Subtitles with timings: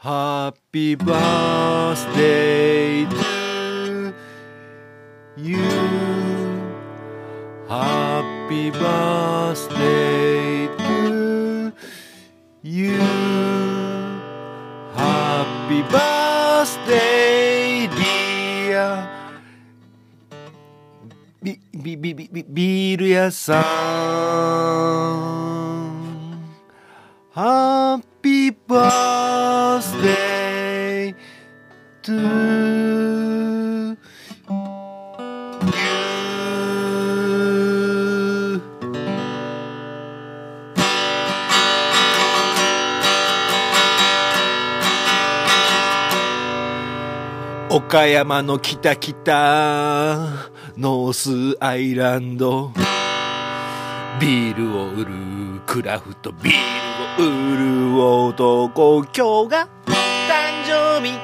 [0.00, 2.24] Happy birthday
[3.04, 4.14] to
[5.36, 5.60] you.
[7.68, 11.70] Happy birthday to
[12.62, 12.96] you.
[14.96, 19.04] Happy birthday, dear.
[21.42, 25.20] Be, be, be, be, be, be, さん
[27.34, 29.09] Happy birthday.
[47.90, 50.28] 岡山の北北
[50.76, 52.70] ノースアイランド。
[54.20, 55.06] ビールを売る
[55.66, 59.98] クラフトビールを売る男今日が誕
[60.64, 61.18] 生日。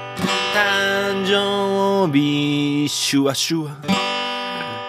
[0.52, 3.80] 誕生日シュワシュワ。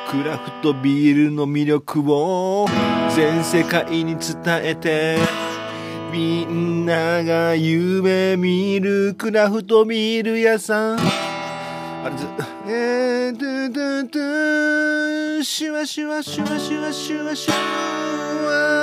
[0.10, 2.66] クラフトビールの魅力を
[3.16, 5.20] 全世界に伝えて
[6.12, 11.27] みんなが夢見るクラフトビール屋さん。
[12.04, 12.26] あれず、
[12.68, 18.78] えー、ドゥドゥドゥシュワシュワシュワシュワシュワシュワ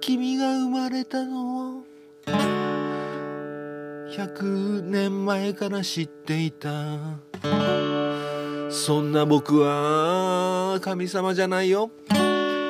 [0.00, 1.82] 君が生まれたのを
[4.16, 6.68] 100年前から知っていた
[8.70, 11.90] そんな僕は神様じゃないよ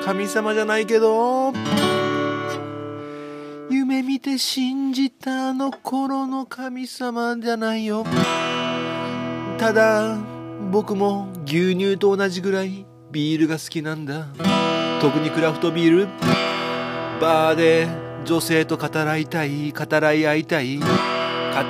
[0.04, 1.33] 神様じゃないけど
[4.04, 8.04] 見て信じたあの頃の神様じゃないよ。
[9.58, 10.18] ただ
[10.70, 14.26] 僕も牛乳と同じぐらいビールが好きなんだ。
[15.00, 16.08] 特にクラフトビール。
[17.18, 17.88] バーで
[18.26, 20.78] 女性と語らいたい語らい合いたい。
[20.78, 20.86] 語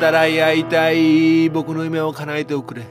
[0.00, 2.84] らい合いたい僕の夢を叶えておくれ。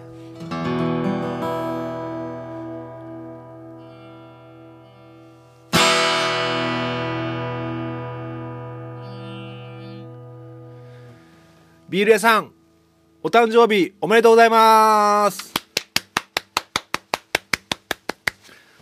[11.94, 12.52] ビール屋さん、
[13.22, 15.54] お誕生日おめでとうございます。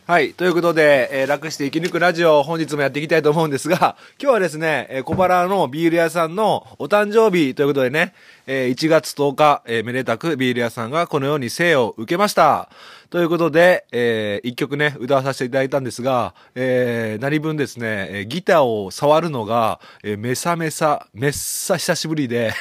[0.08, 0.34] はい。
[0.34, 8.14] ということで、えー楽して生き抜くラジオ、本日もやっていきたいと思うんですが、今日はですね、えー小腹のビール屋さんのお誕生日ということでね、
[8.48, 12.70] えー1月10日、えーめでたくビール屋さんがこのように生を受けました。
[13.12, 22.54] ということで、えー一曲ね、歌わさせていただいたんですが、えー何分ですね、えーギターを触るのが、えーめさめさ、めっさ久しぶりで、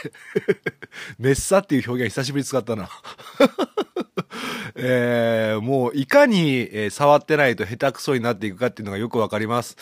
[1.20, 2.88] めっさっていう表現久しぶり使ったな。
[4.74, 9.76] えーもういかに、えー触ってないと下手くそになっていくかっていうのがよくわかります。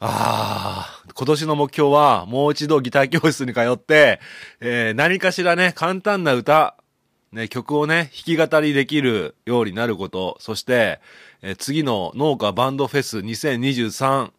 [0.00, 4.18] ああ、今年の目標はもう一度ギター教室に通って、
[4.60, 6.74] えー何かしらね、簡単な歌、
[7.32, 11.00] ね、曲をね、弾き語りできるようになること、そして、
[11.42, 14.30] えー次の農家バンドフェス2023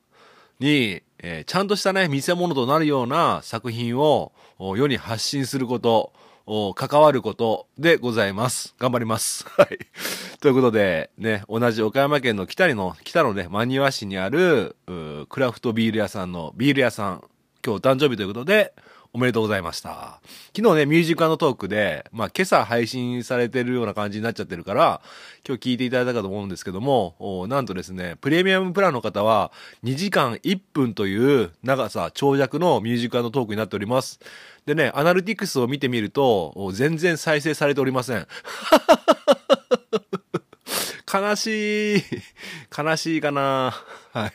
[0.60, 6.14] に、えーちゃんとしたね、見せ物となるような作品を世に発信すること、
[6.74, 8.74] 関わることでございます。
[8.80, 9.46] 頑張ります。
[9.56, 9.78] はい。
[10.40, 14.76] ということで、ね、同じ岡山県の北の、北のね、真庭市にある、
[15.30, 17.24] クラフトビール屋さんのビール屋さん、
[17.64, 18.74] 今日お誕生日ということで、
[19.12, 20.20] おめでとうございました。
[20.56, 25.02] 昨日ね、ミュージカルのトークで、まあ今朝配信されてるような感じになっちゃってるから、
[25.48, 29.52] 今日聞いていただいたかと思うんですけども、なんとですね、プレミアムプランの方は
[29.84, 34.20] 2時間1分という長さ、長尺のミュージカルのトークになっております。
[34.68, 38.28] でね、アナリティクスを見てみると、全然再生されておりません。
[41.12, 42.04] 悲しい。
[42.78, 43.74] 悲しいかな。
[44.14, 44.34] はい。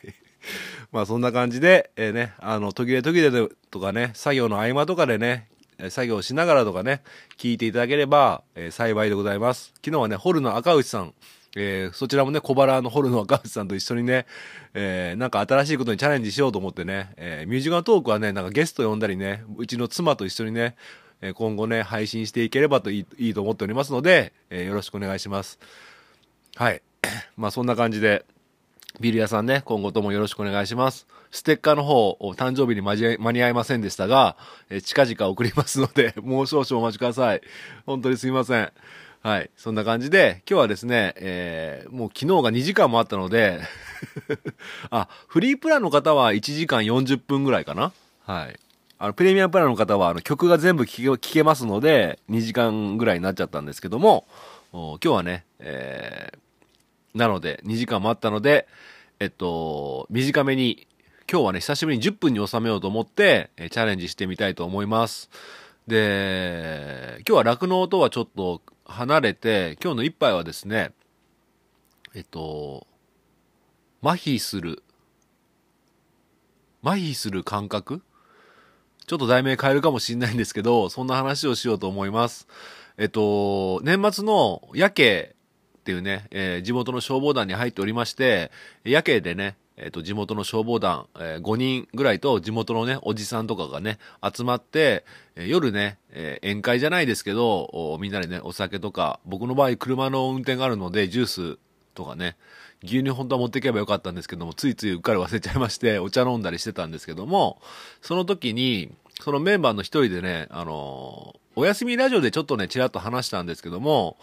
[0.95, 5.49] まあそんな感じで、えーね、あの、途切れ途切れでとかね、作業の合間とかでね、
[5.89, 7.01] 作業しながらとかね、
[7.37, 9.73] 聞いていただければ、えー幸いでございます。
[9.83, 11.13] 昨日はね、ホルの赤内さん、
[11.57, 14.25] えーそちらもね、小腹のホルの赤内さんと一緒にね、
[14.73, 20.77] えーなんか新しいことにチャレンジしようと思ってね、えーミュージカルトークはね、なんかゲスト呼んだりね、うちの妻と一緒にね、
[21.21, 25.59] え今後ね、配信していければといいいいと思っておりますので、えよろしくお願いします。
[26.55, 26.81] はい。
[27.35, 28.23] まあそんな感じで、
[28.99, 31.07] ビール屋さんね、今後ともよろしくお願いします。
[31.31, 34.37] ステッカーの方、お誕生日に間に合いませんでしたが、
[34.69, 37.41] え近々送りますので、 もう少々お待ちください。
[37.85, 38.71] 本当にすみません。
[39.21, 39.49] はい。
[39.57, 43.59] そんな感じで、今日はですね、えーもう昨日が2時間もあったので、
[44.91, 47.91] あ、フリープランの方は1時間40分ぐらいかな？
[48.25, 48.59] はい。
[48.97, 54.25] あの、プレミアムプランの方は、あの、曲が全部聴け聴けますので、2時間ぐらいになっちゃったんですけども、
[54.71, 56.44] 今日はね、えー
[57.15, 58.67] なので、2時間もあったので、
[59.19, 60.85] えっと、短めに
[61.31, 65.29] 今日はね、久しぶりに10分に収めようと思って、えチャレンジしてみたいと思います。
[65.87, 70.91] で、今日は酪農とはちょっと離れて、今日の一杯はですね、
[72.13, 72.85] えっと、
[74.03, 74.83] 麻痺する、
[76.83, 78.01] 麻痺する感覚？
[79.07, 82.47] ちょっと題名変えるかもしれないんですけど、そんな話をしようと思います。
[82.97, 85.34] えっと、年末の夜景
[85.85, 88.49] っていうね、えー、地元の消防団に入っておりまして、
[88.83, 95.05] 夜景でね、えっ、と、地元の消防団、えー、5人ぐらいと地元のね、おじさんとかがね、集まって、
[95.35, 101.59] えー、夜ね、え、宴会じゃないですけど、みんなでね、お酒とか、僕の場合車の運転があるので、ジュース
[101.93, 102.35] とかね、
[102.83, 107.61] 牛乳本当は持っていけばよかったんですけども、ついついうっかり忘れちゃいまして、お茶飲んだりしてたんですけども、
[108.01, 108.91] その時に、
[109.21, 114.17] そのメンバーの一人でね、あのお休みラジオでちょっとね、ちらっと話したんですけども、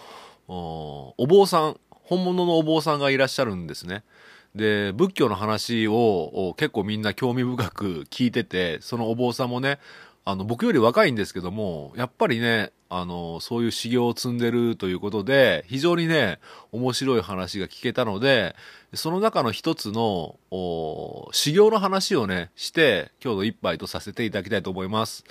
[0.48, 4.04] お坊さん、本物のお坊さんがいらっしゃるんですね。
[4.54, 9.78] で、仏教の話を結構みんな興味深く聞いてて、そのお坊さんもね、
[10.24, 16.38] あの、僕より若いんですけども、やっぱりね、あの、そういう修行を積んでるということで、非常にね、
[16.70, 18.54] 面白い話が聞けたので、
[18.94, 20.38] その中の一つの、
[21.32, 25.24] 修行の話をね、して、今日の一杯とさせていただきたいと思います。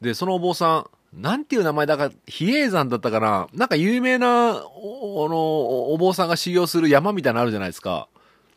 [0.00, 3.48] で、そのお坊さん、なんていう名前だか、比叡山だったかな。
[3.54, 8.08] なんか有名な、お、の、お坊さんが修行する山みたいなのあるじゃないですか。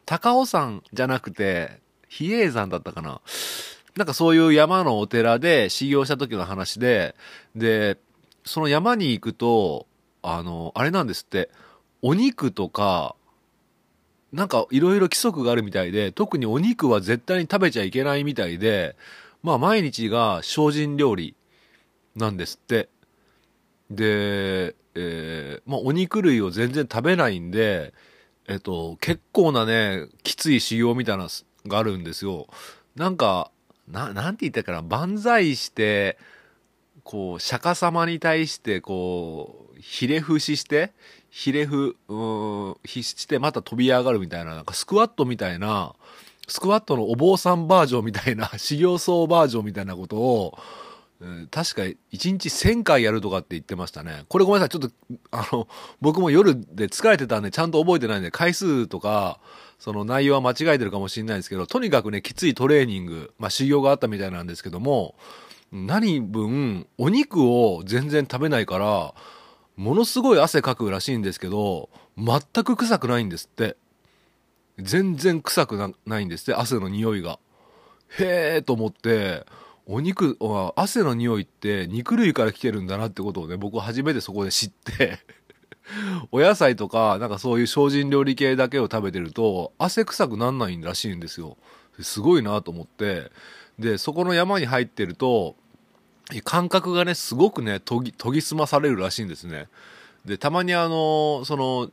[0.06, 1.80] 高尾山じゃなくて、
[2.10, 3.22] 比叡山だったかな。
[3.96, 7.16] なんかそういう山のお寺で修行した時の話で、
[7.56, 7.98] で、
[8.44, 9.88] その山に行くと、
[10.22, 11.50] あの、あれなんですって、
[12.02, 13.16] お肉とか、
[14.34, 18.98] なんかいろいろ規則があるみたいで、特にお肉は絶対に食べちゃいけないみたいで、
[19.44, 21.36] まあ毎日が精進料理。
[22.20, 22.90] なんですって。
[23.90, 27.94] で、えー、まあお肉類を全然食べないんで、
[28.48, 31.30] えっと、結構なね、きつい修行みたいなの
[31.68, 32.48] があるんですよ。
[32.96, 33.52] なんか、
[33.88, 36.18] な、なんて言ったかな、万歳して、
[37.04, 40.92] こう、釈迦様に対して、こう、ひれ伏しして、
[41.30, 42.16] ひれ伏、う
[42.72, 45.96] ん、ひして、また飛び上がるみたいな、なんかスクワットみたいな、
[46.48, 50.58] スクワットのお坊さんバージョンみたいな、修行僧バージョンみたいなことを、
[51.52, 54.24] 確か1日1000回やるとかって言ってましたね。
[54.30, 54.80] これごめんなさい。
[54.80, 55.68] ちょっと、あの、
[56.00, 59.42] 僕も夜で疲れてたんでちゃんと覚えてないんで、回数とか、
[59.80, 65.16] その内容は間違えてるかもしれないですけど、とにかくね、きついトレーニング、まあ修行があったみたいなんですけども、
[65.74, 69.14] 何分、お肉を全然食べないから、
[69.76, 73.78] ものすごい汗かくらしいんですけど、全く臭くないんですって。
[74.78, 77.40] 全然臭くないんですって、汗の匂いが。
[78.18, 79.46] へえと思って、
[79.92, 85.20] お肉は汗の匂いって肉類から来てるんだなってことをね僕初めてそこで知って。
[86.32, 91.58] お野菜とかなんかそういう精進料理系だけを食べてると汗臭くなんないらしいんですよ。
[92.00, 93.32] すごいなと思って。
[93.80, 95.56] でそこの山に入ってると
[96.44, 99.70] 感覚がねすごくね研ぎ研ぎ澄まされるらしいんですね。
[100.24, 101.90] でたまにあのその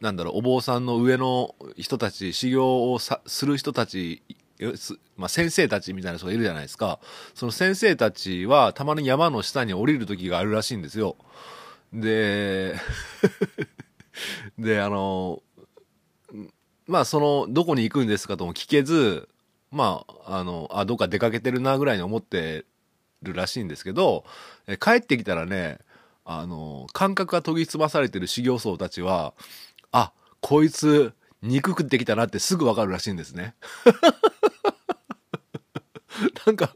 [0.00, 4.22] なんだろうお坊さんの上の人たち修行をする人たち
[5.16, 6.98] まあ、先生たちみたいな人がいるじゃないですか。
[7.34, 11.16] その先生たちはたまに山の下に降りる時があるらしいんですよ。
[11.92, 12.74] で、
[14.58, 15.42] で、あの、
[16.86, 19.28] まあその、どこに行くんですかとも聞けず、
[19.70, 22.64] まあ、あの、あ、どっか出かけてるなぐらいに思って
[23.22, 24.24] るらしいんですけど、
[24.80, 25.78] 帰ってきたらね、
[26.24, 29.34] あの、感覚が研ぎ澄まされてる修行僧たちは、
[29.92, 31.12] あ、こいつ、
[31.42, 33.54] 肉食ってきたなってすぐわかるらしいんですね。
[36.46, 36.74] なんか、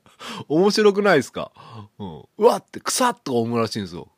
[0.49, 1.53] 面白くないですか、
[1.99, 4.09] うん、うわってくさっと思うらしいんですよ。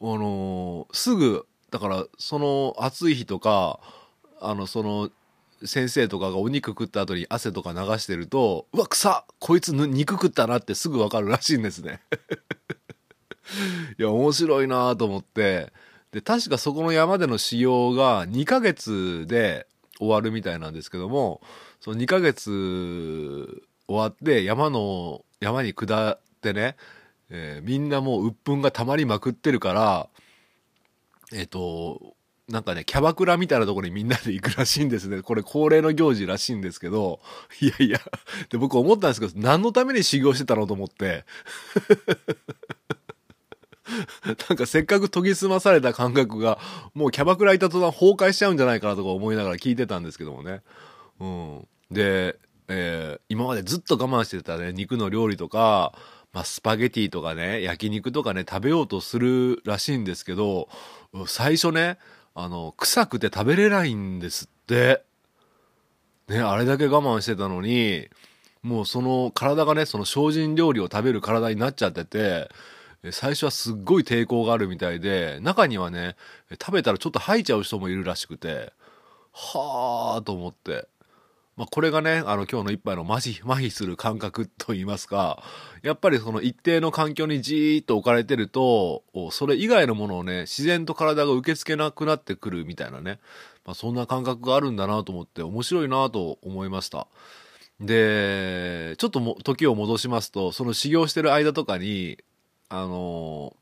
[0.00, 3.80] あのー、すぐ、だから、その暑い日とか、
[4.40, 5.10] あの、その、
[5.64, 12.00] 先生とかがお肉食った後に汗とか流してると、うわ、臭こいつ肉食ったなってすぐわかるらしいんですね。
[13.98, 15.72] いや、面白いなと思って、
[16.12, 19.66] で、確かそこの山での修行が2ヶ月で
[19.98, 21.42] 終わるみたいなんですけども、
[21.80, 26.76] その2ヶ月終わって山の、山に下ってね、
[27.28, 30.08] えー、みんなもう鬱憤が溜まりまくってるから、
[31.32, 32.14] えっ、ー、と、
[32.48, 35.22] なんかね、キャバクラみたいなところにみんなで行くらしいんですね。
[35.22, 37.20] これ恒例の行事らしいんですけど、
[37.60, 38.00] いやいや、
[38.48, 41.24] で僕思ったんですけど、何のために修行してたのと思って。
[44.48, 46.60] なんかせっかく研ぎ澄まされた感覚が、
[46.94, 50.62] もうキャバクラ行った途端崩壊しちゃうんじゃないかなとか思いながら聞いてたんですけどもね。
[51.18, 51.68] うん。
[51.90, 52.38] で、
[52.72, 55.92] えー、今までずっと我慢してたね、肉の料理とか、
[56.32, 60.68] まあ、スパゲティとかね、焼肉とかね、食べようとするらしいんですけど、
[61.26, 61.98] 最初ね、
[62.36, 65.02] あの、臭くて食べれないんですって。
[66.28, 68.08] ね、あれだけ我慢してたのに、
[68.62, 72.50] もうその体がね、その精進料理を食べる体になっちゃってて、
[73.10, 76.14] 最初はすっごい抵抗があるみたいで、中にはね、
[76.52, 78.72] 食べたらちょっと吐いちゃう人もいるらしくて、
[79.32, 80.86] はあと思って。
[81.60, 85.42] まあ、これがね、あの今日の一杯の麻痺、麻痺する感覚と言いますか、
[85.82, 93.18] やっぱりその一定の環境にじーっと置かれてると、それ以外のものをね、自然と体が受け付けなくなってくるみたいなね、
[93.66, 97.08] まあ、そんな感覚があるんだなと思って面白いなと思いました。
[97.78, 102.16] で、ちょっとも時を戻しますと、その修行してる間とかに、
[102.70, 103.54] あの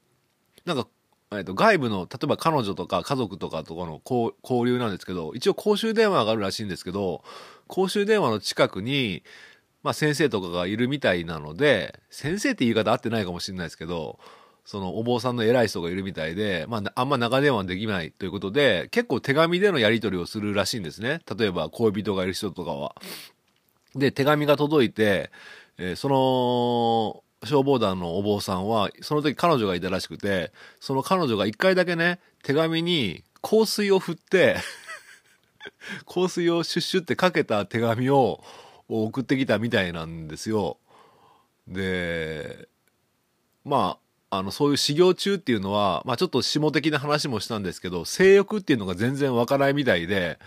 [0.64, 0.86] ー、なんか、
[1.30, 7.22] えっと、外部の、例えば彼女とか家族とかとかの交流なんですけど、一応公衆電話があるらしいんですけど、
[7.68, 9.22] 公衆電話の近くに、
[9.82, 14.18] まあ先生とかがいるみたいなので、先生って言い方合ってないかもしれないですけど、
[14.64, 21.20] そのお坊さんの偉い人がいるみたいで、まああんま長電話できないということで、結構手紙でのやり取りをするらしいんですね。
[21.38, 22.96] 例えば恋人がいる人とかは。
[23.94, 25.30] で、手紙が届いて、
[25.78, 34.56] えー、その、消防団のお坊さんは、その時彼女がいたらしくて、その彼女が一回だけね、手紙に香水を振って
[36.06, 38.42] 香水をシュッシュってかけた手紙を
[38.88, 40.78] 送ってきたみたいなんですよ。
[41.66, 42.68] で、
[43.64, 43.98] ま
[44.30, 50.38] あ、あの、そういう修行中っていうのは、まあちょっと下的な話もしたんですけど、性欲っていうのが全然わからないみたいで、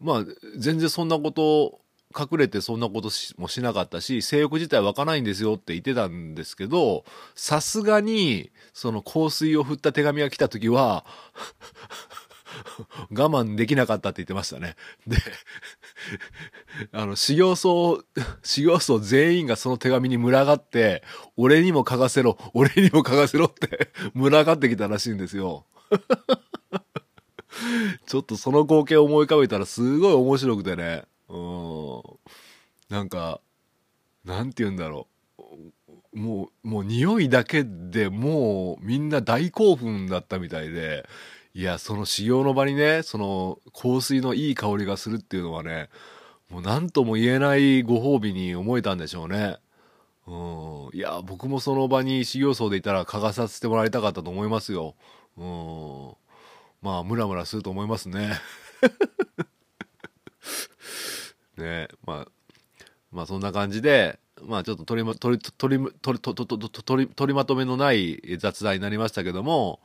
[0.00, 0.24] まあ、
[0.58, 1.80] 全然そんなこと
[2.18, 11.04] 隠れてそんなこともしなかったし、性欲自体湧かないんですよって言ってたんですけど、さすがに、その香水を振った手紙が来た時は
[13.10, 14.76] 我慢できなかったって言ってましたね。
[15.06, 15.16] で、
[16.92, 18.02] あの、修行僧、
[18.42, 21.02] 修行僧全員がその手紙に群がって、
[21.36, 25.64] 俺にも書かせろ、俺にも書かせろって群がってきたらしいんですよ。
[28.06, 31.04] ちょっとその光景を思い浮かべたらすごい面白くてね。
[31.28, 32.02] うん
[32.88, 33.40] なんか
[34.24, 35.08] なんて言うんだろ
[35.38, 41.06] うもうもう匂いだけでもうみんな大興奮だったみたいで
[41.56, 45.88] いやその修行の場にねその香水のいい香りがするっていうのはね
[46.50, 49.56] もう何とも言えないご褒美に思えたんでしょうね。
[50.26, 54.96] うん、いや僕もその場に修行僧でいたら嗅がさせてもらいたかったと思いますよ。
[55.38, 56.12] うん、
[56.82, 58.38] まあムラムラすると思いますね。
[61.56, 62.28] ねまあ
[63.10, 69.80] まあそんな感じでまあちょっと取りま取り取り取り取り取り取りまとめのない雑談になりましたけども、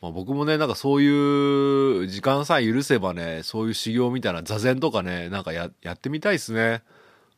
[0.00, 6.82] まあ、僕もねなんかそういう時間さえ許せばねそういう修行みたいな座禅とかねなんかやってみたいですね。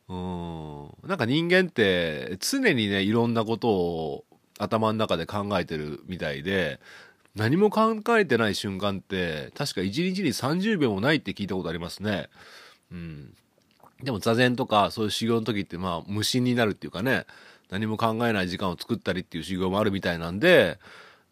[0.09, 4.25] うんなんか人間って常にねいろんなことを
[4.59, 6.79] 頭の中で考えてるみたいで
[7.35, 12.29] 何も考えてない瞬間って確か1日に30秒もないって聞いたことありますね。
[12.91, 13.33] うん。
[14.03, 17.25] でも座禅とかそういう修行の時ってまあ無心になるっていうかね、
[17.69, 20.77] 何も考えない時間を作ったりっていう修行もあるみたいなんで、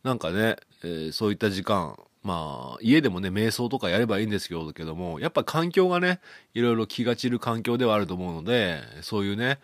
[0.03, 6.19] なんかね、えー、そういった時間、まあ家でもね、瞑想とかやればいいんですけども、やっぱ環境がね、
[6.53, 9.59] いろいろ気が散る環境ではあると思うので、そういうね、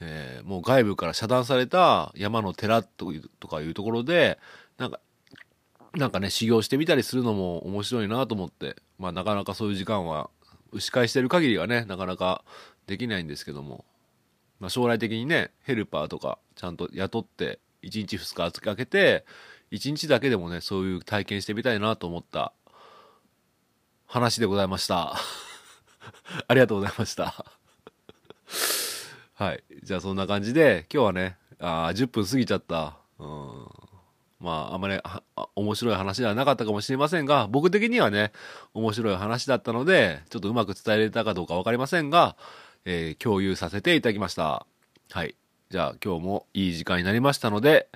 [0.00, 4.38] えー、もう外部から遮断された山の寺ととかいうところで、
[4.78, 5.00] なんか、
[5.94, 10.30] なんかね、修行してみたりするのも面白いなと思って、まあなかなかそういう時間は
[10.72, 12.44] 牛飼いしてる限りはねなかなか
[12.86, 13.84] できないんですけども、
[14.60, 19.24] まあ、将来的にねヘルパーとかちゃんと雇って1日2日預けて
[19.72, 22.52] 1日だけでもねそういう体験してみたいなと思った
[24.06, 25.14] 話でございました。
[26.46, 27.44] ありがとうございました。
[29.34, 29.62] はい。
[29.82, 32.96] じゃあそんな感じで今日はねあ10分過ぎちゃった。
[33.18, 33.66] うん。
[34.40, 35.00] まあ、あんまり
[35.56, 38.32] 面白い話ではなかったかもしれませんが、僕的にはね、
[38.72, 42.36] 面白い話だったので、ちょっとうまく伝えられたかどうかわかりませんが、
[42.84, 44.64] えー、共有させていただきました。
[45.10, 45.34] はい。
[45.70, 47.88] じゃあ今日もいい時間になりましたので、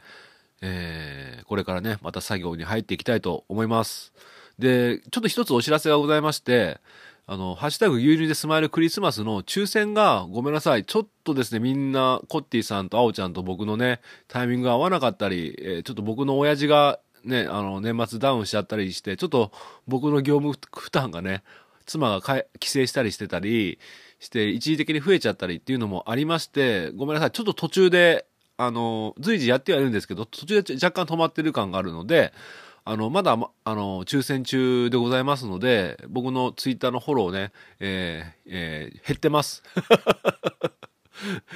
[0.62, 4.12] えー、これからね、また作業に入っていきたいと思います。
[4.58, 6.80] で、ちょっと一つお知らせがございまして、
[7.26, 10.84] あの、ハッシュタグ牛乳でスマイルクリスマスの抽選がごめんなさい。
[10.84, 19.52] ちょっとですね、みんな、コッティさんとアオちゃんと僕のね、タイミングが合わなかったり、えー、ちょっと僕の親父がね、あの、年末ダウンしちゃったりして、ちょっと
[19.86, 21.42] 僕の業務負担がね、
[21.86, 22.20] 妻が
[22.58, 23.78] 帰省したりしてたり
[24.18, 27.30] して、一時的に増えちゃったりっていうのもありまして、ごめんなさい。
[27.30, 32.32] ちょっと途中で、あの、随時やってはいるんですけど、途中で若干止まってる感があるので、
[32.84, 39.62] あの、まだ、あの、抽選中でございますので、僕のツイッターのフォローね、えー、えー、減ってます。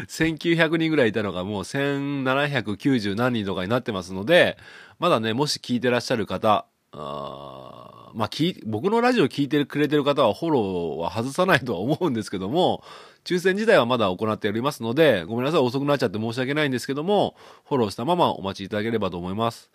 [0.09, 4.57] 1900人ぐらいいたのがもう1790何人とかになってますので、
[4.99, 8.31] まだね、もし聞いてらっしゃる方、あまあ、
[8.65, 12.83] 僕のラジオ聞いてくれてる方はフォローは外さないとは思うんですけども、
[13.27, 17.35] 抽選自体はまだ行っておりますので、ごめんなさい、遅くなっちゃって申し訳ないんですけども、
[17.69, 19.71] フォローしたままお待ちいただければと思います。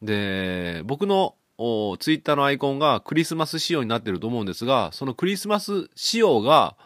[0.00, 6.76] で、僕のツイッターのアイコンがクリスマス仕様になってると思うんですが、そのクリスマス仕様が、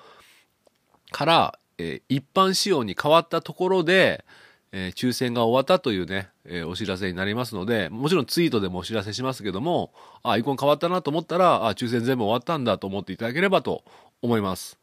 [1.12, 4.25] から、えー、一般仕様に変わったところで、
[4.73, 9.92] えー、抽選が終わったというね、えー、お知らせになりますので、もちろんツイートでもお知らせしますけども、
[10.23, 13.85] あ、アイコン変わったなと思ったら、あ、抽選全部終わったんだと思っていただければと
[14.23, 14.78] 思います。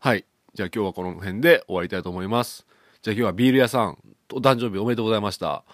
[0.00, 0.24] はい。
[0.56, 2.66] じゃあ今日はこの辺で終わりたいと思います。
[3.02, 3.98] じゃあ今日はビール屋さん、
[4.32, 5.64] お誕生日おめでとうございました。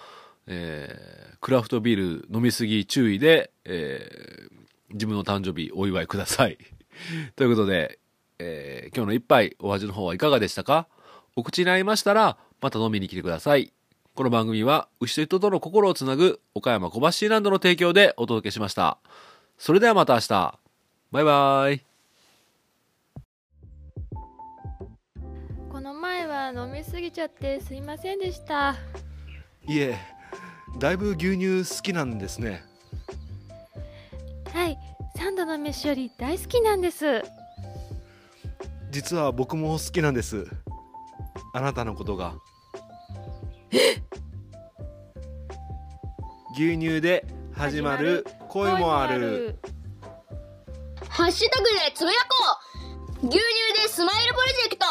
[0.49, 6.59] えー、クラフトビール飲みすぎ注意で、えー、自分の誕生日お祝いください。
[7.37, 8.01] ということで、
[8.41, 10.89] えー、今日の一杯お味の方はいかがでしたか？
[11.37, 13.73] お口に合いましたら、また飲みに来てください。
[14.17, 18.99] この番組は、牛と人との心をつなぐ、岡山小橋ランドの提供でお届けしました。
[19.59, 20.59] それではまた明日。
[21.13, 21.92] バイバイ。
[26.53, 28.77] 飲みすぎちゃってすいませんでした。
[29.67, 29.97] いえ、
[30.79, 32.65] だいぶ牛乳好きなんですね。
[34.53, 34.79] はい、
[35.17, 37.23] 三度の飯より大好きなんです。
[38.91, 40.47] 実は僕も好きなんです。
[41.55, 42.35] あなたのことが。
[46.55, 49.59] 牛乳で始まる恋もある
[51.09, 52.59] ハッシュタグでつぶやこ
[53.23, 53.41] う牛乳
[53.83, 54.85] でスマイルプロジェクト